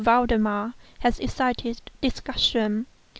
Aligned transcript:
Valdemar 0.03 0.73
has 1.01 1.19
excited 1.19 1.79
discussion. 2.01 2.87